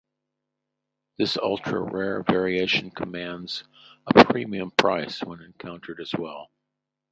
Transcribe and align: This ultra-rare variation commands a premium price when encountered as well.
This 1.19 1.37
ultra-rare 1.37 2.23
variation 2.23 2.89
commands 2.89 3.65
a 4.07 4.23
premium 4.25 4.71
price 4.71 5.23
when 5.23 5.43
encountered 5.43 5.99
as 6.01 6.11
well. 6.17 6.49